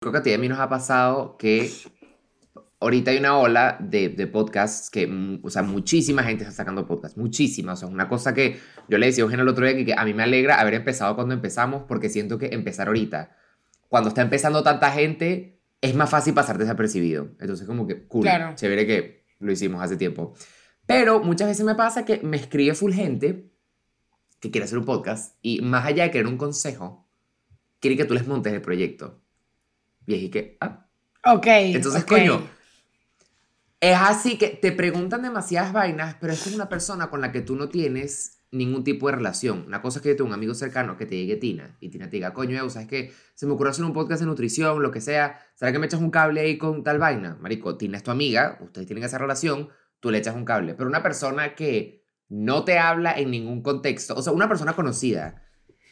Creo 0.00 0.12
que 0.12 0.18
a 0.18 0.22
ti 0.22 0.30
y 0.30 0.32
a 0.32 0.38
mí 0.38 0.48
nos 0.48 0.58
ha 0.58 0.68
pasado 0.70 1.36
que 1.36 1.70
ahorita 2.80 3.10
hay 3.10 3.18
una 3.18 3.36
ola 3.36 3.76
de, 3.80 4.08
de 4.08 4.26
podcasts 4.26 4.88
que, 4.88 5.06
mm, 5.06 5.40
o 5.42 5.50
sea, 5.50 5.62
muchísima 5.62 6.22
gente 6.22 6.44
está 6.44 6.54
sacando 6.54 6.86
podcasts, 6.86 7.18
muchísima. 7.18 7.74
O 7.74 7.76
sea, 7.76 7.86
es 7.86 7.92
una 7.92 8.08
cosa 8.08 8.32
que 8.32 8.58
yo 8.88 8.96
le 8.96 9.04
decía 9.04 9.22
a 9.22 9.26
Eugenio 9.26 9.42
el 9.42 9.50
otro 9.50 9.66
día 9.66 9.76
que, 9.76 9.84
que 9.84 9.92
a 9.94 10.02
mí 10.06 10.14
me 10.14 10.22
alegra 10.22 10.58
haber 10.58 10.72
empezado 10.72 11.14
cuando 11.16 11.34
empezamos 11.34 11.82
porque 11.86 12.08
siento 12.08 12.38
que 12.38 12.46
empezar 12.46 12.86
ahorita, 12.86 13.36
cuando 13.90 14.08
está 14.08 14.22
empezando 14.22 14.62
tanta 14.62 14.90
gente, 14.90 15.60
es 15.82 15.94
más 15.94 16.08
fácil 16.08 16.32
pasar 16.32 16.56
desapercibido. 16.56 17.32
Entonces, 17.38 17.66
como 17.66 17.86
que, 17.86 18.06
cool, 18.06 18.22
Claro. 18.22 18.54
chévere 18.54 18.86
que 18.86 19.26
lo 19.38 19.52
hicimos 19.52 19.82
hace 19.82 19.98
tiempo. 19.98 20.32
Pero 20.86 21.20
muchas 21.20 21.46
veces 21.46 21.66
me 21.66 21.74
pasa 21.74 22.06
que 22.06 22.20
me 22.22 22.38
escribe 22.38 22.74
full 22.74 22.92
gente 22.94 23.50
que 24.40 24.50
quiere 24.50 24.64
hacer 24.64 24.78
un 24.78 24.86
podcast 24.86 25.36
y 25.42 25.60
más 25.60 25.84
allá 25.84 26.04
de 26.04 26.10
querer 26.10 26.26
un 26.26 26.38
consejo, 26.38 27.06
quiere 27.80 27.98
que 27.98 28.06
tú 28.06 28.14
les 28.14 28.26
montes 28.26 28.50
el 28.54 28.62
proyecto. 28.62 29.19
Y 30.16 30.26
es 30.26 30.30
que, 30.30 30.56
ah, 30.60 30.86
Ok. 31.24 31.46
entonces, 31.46 32.02
ok. 32.02 32.08
coño, 32.08 32.42
es 33.80 33.96
así 33.98 34.36
que 34.36 34.48
te 34.48 34.72
preguntan 34.72 35.22
demasiadas 35.22 35.72
vainas, 35.72 36.16
pero 36.20 36.32
es 36.32 36.42
como 36.42 36.56
una 36.56 36.68
persona 36.68 37.08
con 37.08 37.20
la 37.20 37.32
que 37.32 37.40
tú 37.40 37.56
no 37.56 37.68
tienes 37.68 38.38
ningún 38.52 38.84
tipo 38.84 39.06
de 39.08 39.14
relación. 39.16 39.64
Una 39.66 39.80
cosa 39.80 39.98
es 39.98 40.02
que 40.02 40.08
yo 40.10 40.16
tengo 40.16 40.28
un 40.28 40.34
amigo 40.34 40.54
cercano 40.54 40.96
que 40.96 41.06
te 41.06 41.16
llegue 41.16 41.36
Tina 41.36 41.76
y 41.80 41.88
Tina 41.88 42.10
te 42.10 42.16
diga, 42.16 42.34
coño, 42.34 42.58
Evo, 42.58 42.68
¿sabes 42.68 42.88
qué? 42.88 43.12
Se 43.34 43.46
me 43.46 43.52
ocurrió 43.52 43.70
hacer 43.70 43.84
un 43.84 43.92
podcast 43.92 44.20
de 44.20 44.26
nutrición, 44.26 44.82
lo 44.82 44.90
que 44.90 45.00
sea. 45.00 45.38
¿Será 45.54 45.72
que 45.72 45.78
me 45.78 45.86
echas 45.86 46.00
un 46.00 46.10
cable 46.10 46.40
ahí 46.40 46.58
con 46.58 46.82
tal 46.82 46.98
vaina? 46.98 47.38
Marico, 47.40 47.76
Tina 47.76 47.96
es 47.96 48.02
tu 48.02 48.10
amiga, 48.10 48.58
ustedes 48.60 48.86
tienen 48.86 49.04
esa 49.04 49.18
relación, 49.18 49.68
tú 50.00 50.10
le 50.10 50.18
echas 50.18 50.34
un 50.34 50.44
cable. 50.44 50.74
Pero 50.74 50.88
una 50.90 51.02
persona 51.02 51.54
que 51.54 52.04
no 52.28 52.64
te 52.64 52.78
habla 52.78 53.12
en 53.12 53.30
ningún 53.30 53.62
contexto, 53.62 54.14
o 54.14 54.22
sea, 54.22 54.32
una 54.32 54.48
persona 54.48 54.72
conocida, 54.74 55.42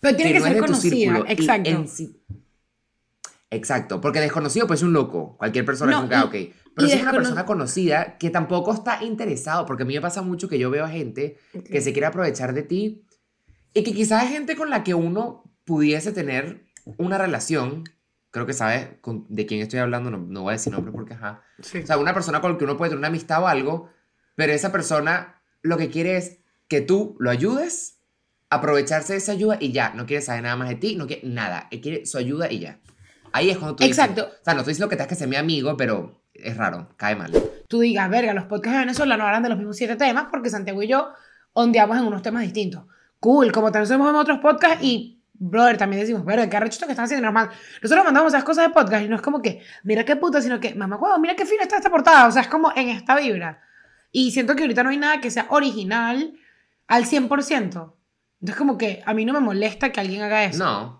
Pero 0.00 0.16
tiene 0.16 0.32
que, 0.32 0.40
no 0.40 0.46
es 0.46 0.52
ser 0.52 0.60
tu 0.60 0.66
conocida. 0.66 0.96
círculo 0.96 1.24
Exacto. 1.28 1.70
en 1.70 1.88
Exacto, 3.50 4.00
porque 4.00 4.20
desconocido 4.20 4.66
pues 4.66 4.80
es 4.80 4.84
un 4.84 4.92
loco. 4.92 5.36
Cualquier 5.36 5.64
persona 5.64 5.92
No, 5.92 5.98
es 5.98 6.04
un 6.04 6.14
ah, 6.14 6.24
ok. 6.24 6.34
Pero 6.74 6.88
si 6.88 6.94
es 6.94 7.02
una 7.02 7.12
persona 7.12 7.44
conocida 7.44 8.16
que 8.16 8.30
tampoco 8.30 8.72
está 8.72 9.02
interesado, 9.02 9.66
porque 9.66 9.82
a 9.82 9.86
mí 9.86 9.94
me 9.94 10.00
pasa 10.00 10.22
mucho 10.22 10.48
que 10.48 10.58
yo 10.58 10.70
veo 10.70 10.84
a 10.84 10.88
gente 10.88 11.36
que 11.68 11.80
se 11.80 11.92
quiere 11.92 12.06
aprovechar 12.06 12.54
de 12.54 12.62
ti 12.62 13.04
y 13.74 13.82
que 13.82 13.92
quizás 13.92 14.24
es 14.24 14.30
gente 14.30 14.54
con 14.56 14.70
la 14.70 14.84
que 14.84 14.94
uno 14.94 15.44
pudiese 15.64 16.12
tener 16.12 16.64
una 16.96 17.18
relación. 17.18 17.84
Creo 18.30 18.46
que 18.46 18.52
sabes 18.52 18.86
con- 19.00 19.26
de 19.28 19.46
quién 19.46 19.60
estoy 19.60 19.80
hablando, 19.80 20.10
no, 20.10 20.18
no 20.18 20.42
voy 20.42 20.50
a 20.50 20.56
decir 20.56 20.72
nombre 20.72 20.92
porque 20.92 21.14
ajá. 21.14 21.42
Sí. 21.60 21.78
O 21.78 21.86
sea, 21.86 21.98
una 21.98 22.14
persona 22.14 22.40
con 22.40 22.52
la 22.52 22.58
que 22.58 22.64
uno 22.64 22.76
puede 22.76 22.90
tener 22.90 22.98
una 22.98 23.08
amistad 23.08 23.42
o 23.42 23.48
algo, 23.48 23.90
pero 24.36 24.52
esa 24.52 24.70
persona 24.70 25.42
lo 25.62 25.76
que 25.76 25.90
quiere 25.90 26.16
es 26.16 26.38
que 26.68 26.80
tú 26.80 27.16
lo 27.18 27.30
ayudes, 27.30 27.98
aprovecharse 28.48 29.14
de 29.14 29.18
esa 29.18 29.32
ayuda 29.32 29.58
y 29.60 29.72
ya. 29.72 29.92
No 29.94 30.06
quiere 30.06 30.22
saber 30.22 30.44
nada 30.44 30.56
más 30.56 30.68
de 30.68 30.76
ti, 30.76 30.94
no 30.94 31.08
quiere 31.08 31.26
nada. 31.26 31.68
Quiere 31.82 32.06
su 32.06 32.16
ayuda 32.16 32.50
y 32.50 32.60
ya. 32.60 32.78
Ahí 33.32 33.50
es 33.50 33.58
cuando 33.58 33.76
tú 33.76 33.84
dices- 33.84 33.98
Exacto. 33.98 34.28
o 34.40 34.44
sea, 34.44 34.54
no 34.54 34.60
estoy 34.60 34.72
diciendo 34.72 34.88
que 34.88 34.96
tengas 34.96 35.08
que 35.08 35.14
ser 35.14 35.28
mi 35.28 35.36
amigo, 35.36 35.76
pero 35.76 36.22
es 36.34 36.56
raro, 36.56 36.88
cae 36.96 37.14
mal. 37.16 37.32
Tú 37.68 37.80
digas, 37.80 38.08
verga, 38.10 38.34
los 38.34 38.44
podcasts 38.44 38.72
de 38.74 38.80
Venezuela 38.80 39.16
no 39.16 39.26
hablan 39.26 39.42
de 39.42 39.48
los 39.48 39.58
mismos 39.58 39.76
siete 39.76 39.96
temas 39.96 40.26
porque 40.30 40.50
Santiago 40.50 40.82
y 40.82 40.88
yo 40.88 41.08
ondeamos 41.52 41.96
en 41.98 42.04
unos 42.04 42.22
temas 42.22 42.42
distintos. 42.42 42.84
Cool, 43.20 43.52
como 43.52 43.66
también 43.70 43.84
hacemos 43.84 44.08
en 44.10 44.16
otros 44.16 44.38
podcasts 44.38 44.82
y, 44.82 45.22
brother, 45.34 45.76
también 45.76 46.00
decimos, 46.00 46.24
verga, 46.24 46.48
qué 46.48 46.56
arrecho 46.56 46.84
que 46.86 46.92
están 46.92 47.04
haciendo 47.04 47.24
normal. 47.26 47.50
Nosotros 47.82 48.04
mandamos 48.04 48.32
esas 48.32 48.44
cosas 48.44 48.66
de 48.68 48.74
podcast 48.74 49.04
y 49.04 49.08
no 49.08 49.16
es 49.16 49.22
como 49.22 49.42
que, 49.42 49.62
mira 49.84 50.04
qué 50.04 50.16
puta, 50.16 50.40
sino 50.40 50.58
que, 50.58 50.74
mamá, 50.74 50.96
huevo, 50.96 51.18
mira 51.18 51.36
qué 51.36 51.44
fina 51.46 51.62
está 51.62 51.76
esta 51.76 51.90
portada. 51.90 52.26
O 52.26 52.32
sea, 52.32 52.42
es 52.42 52.48
como 52.48 52.72
en 52.74 52.88
esta 52.88 53.16
vibra. 53.16 53.62
Y 54.10 54.32
siento 54.32 54.56
que 54.56 54.62
ahorita 54.62 54.82
no 54.82 54.90
hay 54.90 54.96
nada 54.96 55.20
que 55.20 55.30
sea 55.30 55.46
original 55.50 56.34
al 56.88 57.04
100%. 57.04 57.94
Entonces, 58.40 58.56
como 58.56 58.78
que 58.78 59.02
a 59.04 59.12
mí 59.14 59.24
no 59.24 59.32
me 59.34 59.40
molesta 59.40 59.92
que 59.92 60.00
alguien 60.00 60.22
haga 60.22 60.44
eso. 60.44 60.64
No, 60.64 60.99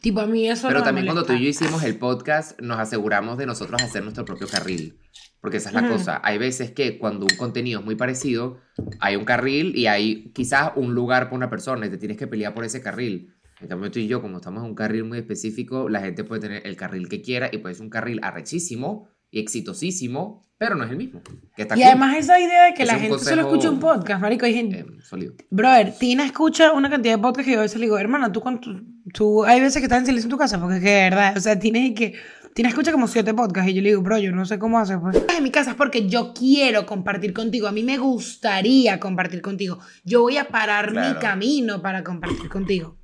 Tipo, 0.00 0.20
a 0.20 0.26
mí 0.26 0.48
eso 0.48 0.68
pero 0.68 0.80
no 0.80 0.84
me 0.84 0.88
también 0.88 1.06
cuando 1.06 1.24
tú 1.24 1.34
y 1.34 1.42
yo 1.42 1.48
hicimos 1.48 1.82
el 1.82 1.98
podcast, 1.98 2.58
nos 2.60 2.78
aseguramos 2.78 3.36
de 3.36 3.46
nosotros 3.46 3.82
hacer 3.82 4.02
nuestro 4.02 4.24
propio 4.24 4.48
carril. 4.48 4.98
Porque 5.40 5.56
esa 5.58 5.70
es 5.70 5.74
la 5.74 5.88
cosa. 5.88 6.20
Hay 6.22 6.38
veces 6.38 6.70
que 6.70 6.98
cuando 6.98 7.24
un 7.24 7.36
contenido 7.36 7.80
es 7.80 7.86
muy 7.86 7.96
parecido, 7.96 8.58
hay 8.98 9.16
un 9.16 9.24
carril 9.24 9.76
y 9.76 9.86
hay 9.86 10.32
quizás 10.32 10.72
un 10.76 10.94
lugar 10.94 11.24
para 11.24 11.36
una 11.36 11.50
persona 11.50 11.86
y 11.86 11.90
te 11.90 11.98
tienes 11.98 12.18
que 12.18 12.26
pelear 12.26 12.54
por 12.54 12.64
ese 12.64 12.82
carril. 12.82 13.34
En 13.60 13.68
cambio, 13.68 13.90
tú 13.90 13.98
y 13.98 14.06
yo, 14.06 14.22
como 14.22 14.38
estamos 14.38 14.62
en 14.62 14.70
un 14.70 14.74
carril 14.74 15.04
muy 15.04 15.18
específico, 15.18 15.88
la 15.88 16.00
gente 16.00 16.24
puede 16.24 16.42
tener 16.42 16.66
el 16.66 16.76
carril 16.76 17.08
que 17.08 17.20
quiera 17.20 17.48
y 17.52 17.58
puede 17.58 17.74
ser 17.74 17.84
un 17.84 17.90
carril 17.90 18.20
arrechísimo 18.22 19.08
y 19.30 19.40
exitosísimo, 19.40 20.44
pero 20.58 20.74
no 20.74 20.84
es 20.84 20.90
el 20.90 20.96
mismo. 20.96 21.22
Que 21.56 21.62
está 21.62 21.74
Y 21.76 21.80
cool. 21.80 21.86
además 21.88 22.16
esa 22.16 22.38
idea 22.40 22.64
de 22.64 22.74
que 22.74 22.82
Es 22.82 22.88
la 22.88 22.94
gente 22.98 23.18
solo 23.18 23.42
consejo, 23.42 23.48
escucha 23.48 23.70
un 23.70 23.80
podcast, 23.80 24.20
marico, 24.20 24.44
hay 24.46 24.54
gente... 24.54 24.80
Eh, 24.80 24.86
sólido. 25.02 25.34
Brother, 25.50 25.94
Tina 25.98 26.24
escucha 26.26 26.72
una 26.72 26.90
cantidad 26.90 27.14
de 27.16 27.22
podcasts 27.22 27.46
que 27.46 27.52
yo 27.54 27.60
a 27.60 27.62
veces 27.62 27.78
le 27.78 27.86
digo, 27.86 27.98
hermana, 27.98 28.30
tú, 28.32 28.40
con 28.40 28.60
tu- 28.60 28.82
tú 29.14 29.44
hay 29.44 29.60
veces 29.60 29.76
que 29.80 29.84
estás 29.84 30.00
en 30.00 30.06
silencio 30.06 30.26
en 30.26 30.30
tu 30.30 30.38
casa, 30.38 30.60
porque 30.60 30.76
es 30.76 30.82
que 30.82 30.90
de 30.90 31.02
verdad, 31.10 31.36
o 31.36 31.40
sea, 31.40 31.58
tienes 31.58 31.94
que, 31.94 32.14
Tina 32.54 32.68
escucha 32.68 32.90
como 32.92 33.06
siete 33.06 33.32
podcasts 33.32 33.70
y 33.70 33.74
yo 33.74 33.82
le 33.82 33.90
digo, 33.90 34.02
bro, 34.02 34.18
yo 34.18 34.32
no 34.32 34.44
sé 34.44 34.58
cómo 34.58 34.78
haces, 34.78 34.98
pues. 35.00 35.16
En 35.36 35.42
mi 35.44 35.50
casa 35.50 35.70
es 35.70 35.76
porque 35.76 36.08
yo 36.08 36.34
quiero 36.34 36.84
compartir 36.84 37.32
contigo, 37.32 37.66
a 37.68 37.72
mí 37.72 37.82
me 37.84 37.96
gustaría 37.96 38.98
compartir 39.00 39.40
contigo, 39.40 39.78
yo 40.04 40.20
voy 40.22 40.36
a 40.36 40.48
parar 40.48 40.90
mi 40.92 41.18
camino 41.20 41.80
para 41.80 42.02
compartir 42.04 42.48
contigo. 42.50 42.98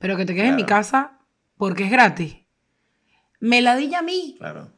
Pero 0.00 0.16
que 0.16 0.24
te 0.24 0.34
quedes 0.34 0.50
en 0.50 0.56
mi 0.56 0.64
casa 0.64 1.18
porque 1.56 1.84
es 1.84 1.90
gratis. 1.90 2.36
Me 3.40 3.60
la 3.62 3.76
di 3.76 3.92
a 3.94 4.02
mí 4.02 4.36
Claro. 4.38 4.72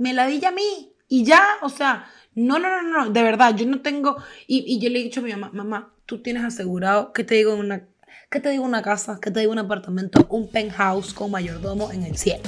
Me 0.00 0.12
la 0.14 0.26
di 0.26 0.44
a 0.44 0.50
mí. 0.50 0.92
Y 1.08 1.24
ya, 1.24 1.44
o 1.62 1.68
sea, 1.68 2.08
no, 2.34 2.58
no, 2.58 2.68
no, 2.68 2.82
no, 2.82 3.10
de 3.10 3.22
verdad, 3.22 3.54
yo 3.54 3.66
no 3.66 3.80
tengo. 3.80 4.16
Y, 4.46 4.64
y 4.66 4.80
yo 4.80 4.88
le 4.88 5.00
he 5.00 5.02
dicho 5.02 5.20
a 5.20 5.22
mi 5.22 5.30
mamá, 5.30 5.50
mamá, 5.52 5.92
tú 6.06 6.22
tienes 6.22 6.42
asegurado, 6.44 7.12
que 7.12 7.22
te 7.22 7.34
digo 7.36 7.54
una, 7.54 7.86
te 8.30 8.50
digo 8.50 8.64
una 8.64 8.82
casa, 8.82 9.18
que 9.20 9.30
te 9.30 9.40
digo 9.40 9.52
un 9.52 9.58
apartamento, 9.58 10.26
un 10.30 10.48
penthouse 10.48 11.12
con 11.12 11.30
mayordomo 11.30 11.92
en 11.92 12.04
el 12.04 12.16
cielo. 12.16 12.44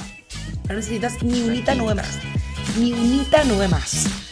No 0.69 0.77
necesitas 0.77 1.23
ni 1.23 1.43
unita 1.43 1.75
nube 1.75 1.95
más. 1.95 2.19
Ni 2.79 2.93
unita 2.93 3.45
nube 3.45 3.69
más. 3.69 4.32